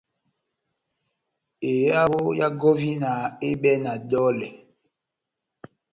Ehavo 1.73 2.19
ya 2.39 2.47
gɔvina 2.59 3.11
ehibɛwɛ 3.45 3.81
na 3.83 3.91
dɔlɛ. 4.09 4.47